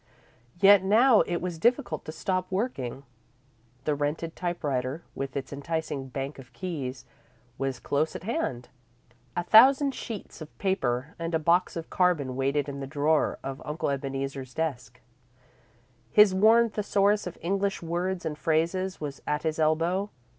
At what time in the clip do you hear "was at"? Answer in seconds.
18.99-19.43